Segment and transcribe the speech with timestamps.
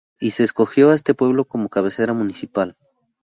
[0.19, 2.75] Y se escogió a este pueblo como cabecera municipal.